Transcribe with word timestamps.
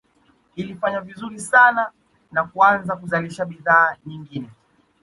Ilifanya 0.55 1.01
vizuri 1.01 1.39
sana 1.39 1.91
na 2.31 2.43
kuanza 2.47 2.95
kuzalisha 2.95 3.45
bidhaa 3.45 3.95
nyingine 4.05 4.49